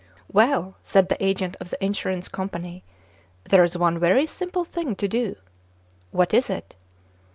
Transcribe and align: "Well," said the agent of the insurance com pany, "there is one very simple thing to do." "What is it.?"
"Well," 0.33 0.77
said 0.81 1.09
the 1.09 1.23
agent 1.23 1.55
of 1.59 1.69
the 1.69 1.85
insurance 1.85 2.27
com 2.27 2.49
pany, 2.49 2.81
"there 3.47 3.63
is 3.63 3.77
one 3.77 3.99
very 3.99 4.25
simple 4.25 4.65
thing 4.65 4.95
to 4.95 5.07
do." 5.07 5.35
"What 6.09 6.33
is 6.33 6.49
it.?" 6.49 6.75